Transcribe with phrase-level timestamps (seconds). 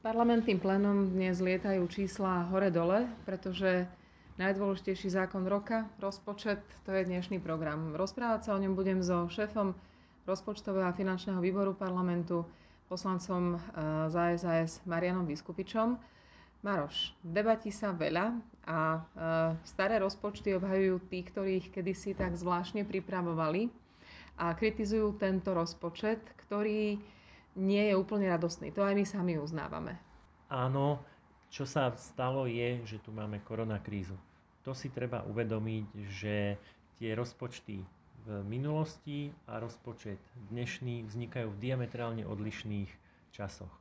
[0.00, 3.84] Parlamentným plénom dnes lietajú čísla hore-dole, pretože
[4.40, 7.92] najdôležitejší zákon roka, rozpočet, to je dnešný program.
[7.92, 9.76] Rozprávať sa o ňom budem so šéfom
[10.24, 12.48] rozpočtového a finančného výboru parlamentu,
[12.88, 13.58] poslancom eh,
[14.08, 16.00] za SAS Marianom Vyskupičom.
[16.64, 19.00] Maroš, debatí sa veľa a eh,
[19.68, 23.68] staré rozpočty obhajujú tí, ktorých kedysi tak zvláštne pripravovali
[24.40, 26.96] a kritizujú tento rozpočet, ktorý
[27.58, 28.70] nie je úplne radostný.
[28.74, 29.98] To aj my sami uznávame.
[30.50, 31.02] Áno,
[31.50, 34.14] čo sa stalo je, že tu máme koronakrízu.
[34.62, 36.60] To si treba uvedomiť, že
[37.00, 37.82] tie rozpočty
[38.26, 40.20] v minulosti a rozpočet
[40.52, 42.90] dnešný vznikajú v diametrálne odlišných
[43.32, 43.72] časoch.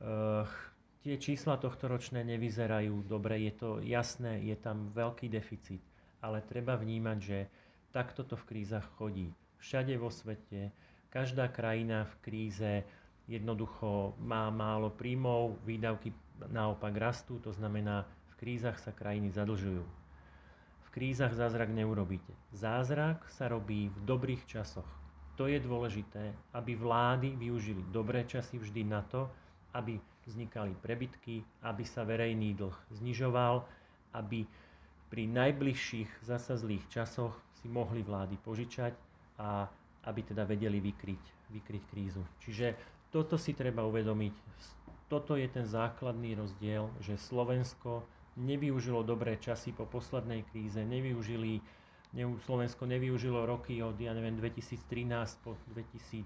[0.00, 0.46] Uh,
[1.02, 5.82] tie čísla tohto ročné nevyzerajú dobre, je to jasné, je tam veľký deficit,
[6.22, 7.38] ale treba vnímať, že
[7.90, 9.34] takto to v krízach chodí.
[9.60, 10.72] Všade vo svete,
[11.10, 12.72] Každá krajina v kríze
[13.26, 16.14] jednoducho má málo príjmov, výdavky
[16.50, 19.82] naopak rastú, to znamená, v krízach sa krajiny zadlžujú.
[20.86, 22.30] V krízach zázrak neurobíte.
[22.54, 24.86] Zázrak sa robí v dobrých časoch.
[25.38, 29.30] To je dôležité, aby vlády využili dobré časy vždy na to,
[29.74, 33.66] aby vznikali prebytky, aby sa verejný dlh znižoval,
[34.14, 34.46] aby
[35.10, 38.94] pri najbližších zasa zlých časoch si mohli vlády požičať
[39.42, 39.66] a
[40.08, 42.22] aby teda vedeli vykryť, vykryť krízu.
[42.40, 42.76] Čiže
[43.10, 44.34] toto si treba uvedomiť.
[45.10, 48.06] Toto je ten základný rozdiel, že Slovensko
[48.38, 51.58] nevyužilo dobré časy po poslednej kríze, nevyužili,
[52.14, 54.86] ne, Slovensko nevyužilo roky od, ja neviem, 2013
[55.42, 56.22] po 2019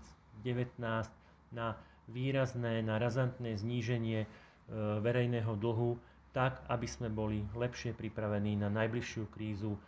[1.56, 4.28] na výrazné, na razantné zníženie e,
[5.00, 5.96] verejného dlhu,
[6.36, 9.78] tak, aby sme boli lepšie pripravení na najbližšiu krízu.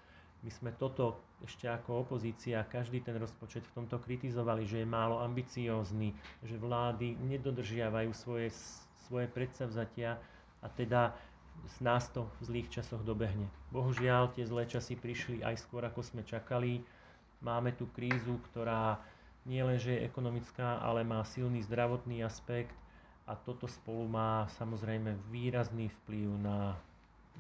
[0.47, 5.19] My sme toto ešte ako opozícia každý ten rozpočet v tomto kritizovali, že je málo
[5.19, 6.15] ambiciózny,
[6.47, 8.55] že vlády nedodržiavajú svoje,
[9.11, 10.15] svoje predsavzatia
[10.63, 11.19] a teda
[11.67, 13.51] z nás to v zlých časoch dobehne.
[13.75, 16.79] Bohužiaľ, tie zlé časy prišli aj skôr, ako sme čakali.
[17.43, 19.03] Máme tu krízu, ktorá
[19.51, 22.79] nie len, že je ekonomická, ale má silný zdravotný aspekt
[23.27, 26.79] a toto spolu má samozrejme výrazný vplyv na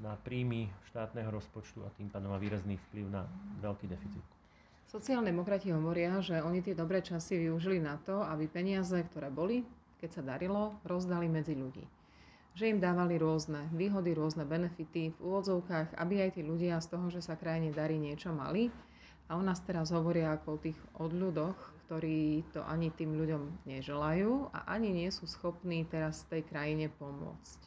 [0.00, 3.22] na príjmy štátneho rozpočtu a tým pádom má výrazný vplyv na
[3.64, 4.24] veľký deficit.
[4.86, 9.66] Sociálne demokrati hovoria, že oni tie dobré časy využili na to, aby peniaze, ktoré boli,
[9.98, 11.82] keď sa darilo, rozdali medzi ľudí.
[12.56, 17.10] Že im dávali rôzne výhody, rôzne benefity v úvodzovkách, aby aj tí ľudia z toho,
[17.10, 18.70] že sa krajine darí, niečo mali.
[19.26, 21.58] A u nás teraz hovoria ako o tých odľudoch,
[21.90, 27.65] ktorí to ani tým ľuďom neželajú a ani nie sú schopní teraz tej krajine pomôcť.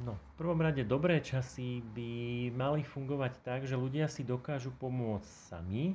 [0.00, 2.10] No, v prvom rade dobré časy by
[2.56, 5.92] mali fungovať tak, že ľudia si dokážu pomôcť sami.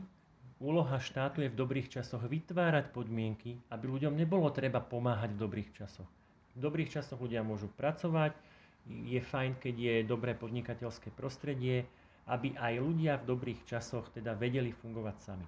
[0.62, 5.70] Úloha štátu je v dobrých časoch vytvárať podmienky, aby ľuďom nebolo treba pomáhať v dobrých
[5.74, 6.06] časoch.
[6.54, 8.38] V dobrých časoch ľudia môžu pracovať,
[8.86, 11.90] je fajn, keď je dobré podnikateľské prostredie,
[12.30, 15.48] aby aj ľudia v dobrých časoch teda vedeli fungovať sami.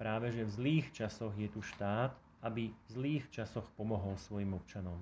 [0.00, 4.96] Práve že v zlých časoch je tu štát, aby v zlých časoch pomohol svojim občanom.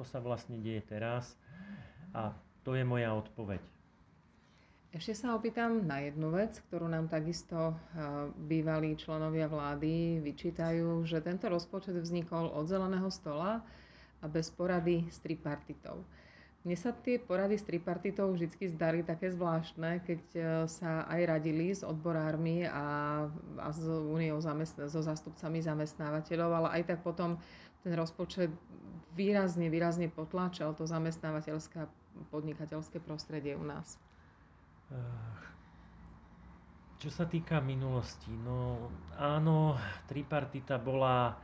[0.00, 1.36] To sa vlastne deje teraz
[2.14, 3.60] a to je moja odpoveď.
[4.90, 7.78] Ešte sa opýtam na jednu vec, ktorú nám takisto
[8.50, 13.62] bývalí členovia vlády vyčítajú, že tento rozpočet vznikol od zeleného stola
[14.18, 16.02] a bez porady s tripartitou.
[16.60, 21.72] Mne sa tie porady s tripartitou vždy zdali také zvláštne, keď e, sa aj radili
[21.72, 23.24] s odborármi a,
[23.56, 27.40] a s úniou so zástupcami zamestnávateľov, ale aj tak potom
[27.80, 28.52] ten rozpočet
[29.16, 31.90] výrazne, výrazne potláčal to zamestnávateľské a
[32.30, 33.98] podnikateľské prostredie u nás.
[37.00, 39.78] Čo sa týka minulosti, no áno,
[40.10, 41.38] tripartita bola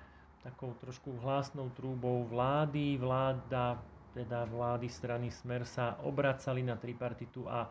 [0.44, 3.80] takou trošku hlásnou trúbou vlády, vláda
[4.16, 7.68] teda vlády strany Smer sa obracali na tripartitu a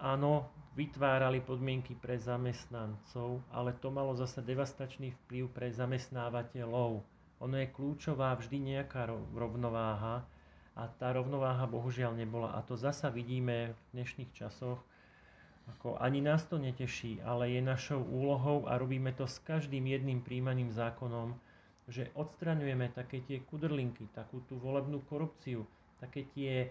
[0.00, 7.04] áno, vytvárali podmienky pre zamestnancov, ale to malo zase devastačný vplyv pre zamestnávateľov.
[7.38, 10.24] Ono je kľúčová vždy nejaká rovnováha
[10.78, 12.54] a tá rovnováha bohužiaľ nebola.
[12.54, 14.78] A to zasa vidíme v dnešných časoch,
[15.74, 20.22] ako ani nás to neteší, ale je našou úlohou a robíme to s každým jedným
[20.22, 21.34] príjmaným zákonom,
[21.90, 25.66] že odstraňujeme také tie kudrlinky, takú tú volebnú korupciu,
[25.98, 26.70] také tie,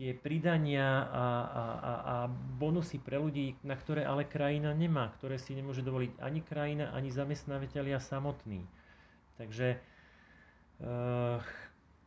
[0.00, 2.16] tie pridania a, a, a, a
[2.56, 7.12] bonusy pre ľudí, na ktoré ale krajina nemá, ktoré si nemôže dovoliť ani krajina, ani
[7.12, 8.64] zamestnávateľia samotní.
[9.38, 9.78] Takže
[10.82, 11.42] uh,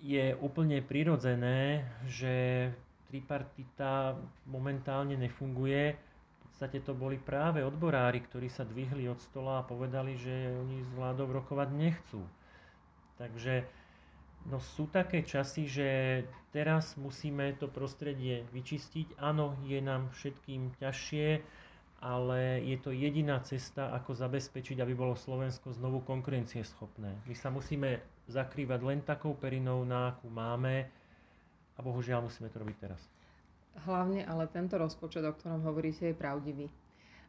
[0.06, 2.70] je úplne prirodzené, že
[3.10, 4.14] tripartita
[4.46, 5.98] momentálne nefunguje.
[5.98, 10.86] V podstate to boli práve odborári, ktorí sa dvihli od stola a povedali, že oni
[10.86, 12.22] s vládou rokovať nechcú.
[13.18, 13.66] Takže
[14.46, 15.90] No sú také časy, že
[16.54, 19.18] teraz musíme to prostredie vyčistiť.
[19.18, 21.42] Áno, je nám všetkým ťažšie,
[22.04, 27.12] ale je to jediná cesta, ako zabezpečiť, aby bolo Slovensko znovu konkurencieschopné.
[27.26, 30.86] My sa musíme zakrývať len takou perinou, na akú máme
[31.76, 33.02] a bohužiaľ musíme to robiť teraz.
[33.84, 36.68] Hlavne ale tento rozpočet, o ktorom hovoríte, je pravdivý.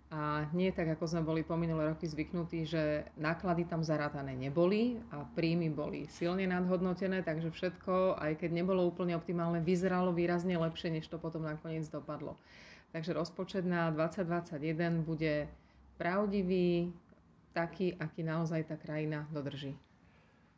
[0.07, 5.03] A nie tak, ako sme boli po minulé roky zvyknutí, že náklady tam zarátané neboli
[5.11, 10.95] a príjmy boli silne nadhodnotené, takže všetko, aj keď nebolo úplne optimálne, vyzeralo výrazne lepšie,
[10.95, 12.39] než to potom nakoniec dopadlo.
[12.97, 15.45] Takže rozpočet na 2021 bude
[16.01, 16.97] pravdivý,
[17.53, 19.77] taký, aký naozaj tá krajina dodrží.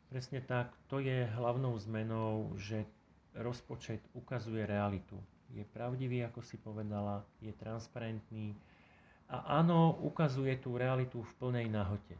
[0.07, 0.71] Presne tak.
[0.87, 2.87] To je hlavnou zmenou, že
[3.35, 5.19] rozpočet ukazuje realitu.
[5.51, 8.55] Je pravdivý, ako si povedala, je transparentný,
[9.27, 12.15] a áno, ukazuje tú realitu v plnej nahote.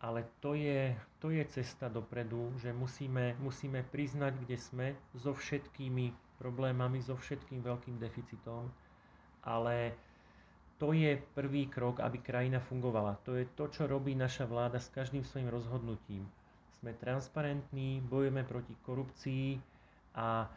[0.00, 4.86] Ale to je, to je cesta dopredu, že musíme, musíme priznať, kde sme
[5.20, 8.72] so všetkými problémami, so všetkým veľkým deficitom,
[9.44, 9.92] ale
[10.80, 13.20] to je prvý krok, aby krajina fungovala.
[13.28, 16.24] To je to, čo robí naša vláda s každým svojim rozhodnutím.
[16.80, 19.60] Sme transparentní, bojujeme proti korupcii
[20.16, 20.48] a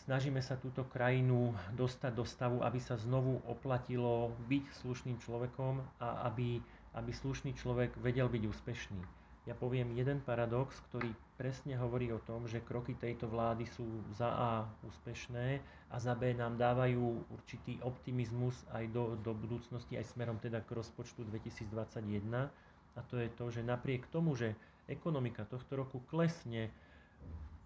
[0.00, 6.24] Snažíme sa túto krajinu dostať do stavu, aby sa znovu oplatilo byť slušným človekom a
[6.32, 6.56] aby,
[6.96, 9.19] aby slušný človek vedel byť úspešný.
[9.48, 14.28] Ja poviem jeden paradox, ktorý presne hovorí o tom, že kroky tejto vlády sú za
[14.28, 14.52] A
[14.84, 20.60] úspešné a za B nám dávajú určitý optimizmus aj do, do budúcnosti, aj smerom teda
[20.60, 22.52] k rozpočtu 2021.
[22.92, 24.52] A to je to, že napriek tomu, že
[24.92, 26.68] ekonomika tohto roku klesne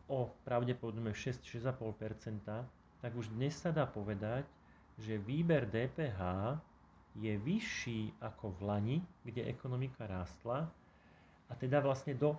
[0.07, 2.47] o pravdepodobne 6-6,5%,
[3.03, 4.47] tak už dnes sa dá povedať,
[4.95, 6.23] že výber DPH
[7.19, 10.71] je vyšší ako v Lani, kde ekonomika rástla
[11.49, 12.39] a teda vlastne do e,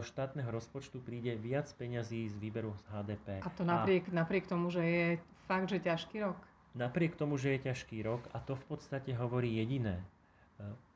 [0.00, 3.26] štátneho rozpočtu príde viac peňazí z výberu z HDP.
[3.44, 5.06] A to napriek, a napriek tomu, že je
[5.44, 6.38] fakt, že ťažký rok?
[6.72, 10.00] Napriek tomu, že je ťažký rok a to v podstate hovorí jediné.
[10.00, 10.04] E,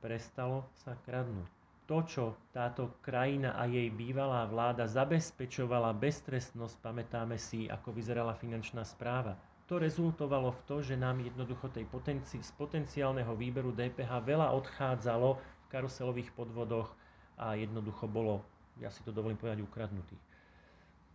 [0.00, 1.62] prestalo sa kradnúť
[1.92, 2.24] to, čo
[2.56, 9.36] táto krajina a jej bývalá vláda zabezpečovala beztrestnosť, pamätáme si, ako vyzerala finančná správa.
[9.68, 15.36] To rezultovalo v to, že nám jednoducho tej potenci- z potenciálneho výberu DPH veľa odchádzalo
[15.36, 16.96] v karuselových podvodoch
[17.38, 18.44] a jednoducho bolo,
[18.80, 20.22] ja si to dovolím povedať, ukradnutých.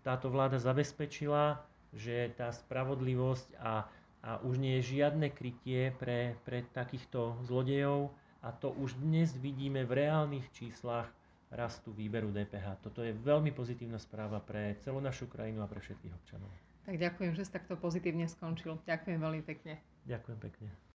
[0.05, 1.59] Táto vláda zabezpečila,
[1.91, 3.87] že tá spravodlivosť a,
[4.23, 8.11] a už nie je žiadne krytie pre, pre takýchto zlodejov,
[8.45, 11.09] a to už dnes vidíme v reálnych číslach
[11.51, 12.79] rastu výberu DPH.
[12.83, 16.51] Toto je veľmi pozitívna správa pre celú našu krajinu a pre všetkých občanov.
[16.87, 18.79] Tak ďakujem, že si takto pozitívne skončil.
[18.87, 19.79] Ďakujem veľmi pekne.
[20.07, 20.87] Ďakujem pekne.